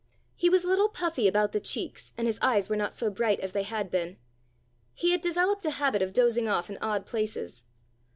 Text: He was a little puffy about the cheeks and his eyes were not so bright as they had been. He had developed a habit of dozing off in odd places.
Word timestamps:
He 0.35 0.49
was 0.49 0.63
a 0.63 0.67
little 0.67 0.89
puffy 0.89 1.27
about 1.27 1.51
the 1.51 1.59
cheeks 1.59 2.11
and 2.17 2.25
his 2.25 2.39
eyes 2.41 2.69
were 2.69 2.75
not 2.75 2.91
so 2.91 3.11
bright 3.11 3.39
as 3.39 3.51
they 3.51 3.61
had 3.61 3.91
been. 3.91 4.17
He 4.95 5.11
had 5.11 5.21
developed 5.21 5.63
a 5.63 5.69
habit 5.77 6.01
of 6.01 6.11
dozing 6.11 6.47
off 6.47 6.71
in 6.71 6.79
odd 6.81 7.05
places. 7.05 7.65